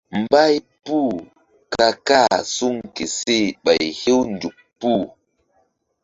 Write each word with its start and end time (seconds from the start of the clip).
Mbay 0.21 0.55
puh 0.83 1.15
ka 1.73 1.87
kah 2.07 2.35
suŋ 2.55 2.75
ke 2.95 3.05
seh 3.17 3.45
ɓay 3.63 3.83
hew 4.01 4.19
nzuk 4.33 4.57
puh. 4.79 5.05